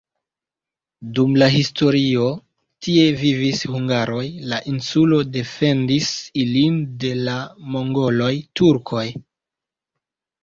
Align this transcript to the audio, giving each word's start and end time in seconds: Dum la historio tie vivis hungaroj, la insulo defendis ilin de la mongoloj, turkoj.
Dum 1.17 1.33
la 1.41 1.47
historio 1.55 2.23
tie 2.85 3.03
vivis 3.19 3.59
hungaroj, 3.73 4.23
la 4.53 4.57
insulo 4.71 5.19
defendis 5.35 6.09
ilin 6.47 6.79
de 7.05 7.11
la 7.27 7.37
mongoloj, 7.75 8.31
turkoj. 8.61 9.05